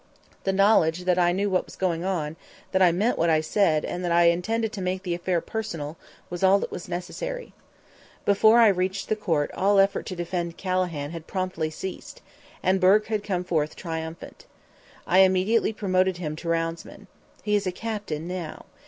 [0.45, 2.35] The knowledge that I knew what was going on,
[2.71, 5.95] that I meant what I said, and that I intended to make the affair personal,
[6.27, 7.53] was all that was necessary.
[8.25, 12.23] Before I reached the court all effort to defend Calahan had promptly ceased,
[12.63, 14.47] and Bourke had come forth triumphant.
[15.05, 17.05] I immediately promoted him to roundsman.
[17.43, 18.65] He is a captain now.